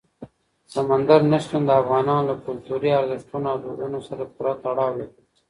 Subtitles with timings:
[0.73, 5.17] سمندر نه شتون د افغانانو له کلتوري ارزښتونو او دودونو سره پوره تړاو لري.